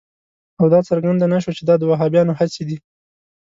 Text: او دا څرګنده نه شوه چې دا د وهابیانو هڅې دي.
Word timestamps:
او 0.59 0.65
دا 0.73 0.79
څرګنده 0.89 1.25
نه 1.33 1.37
شوه 1.43 1.53
چې 1.57 1.63
دا 1.69 1.75
د 1.79 1.83
وهابیانو 1.89 2.37
هڅې 2.39 2.63
دي. 2.67 2.77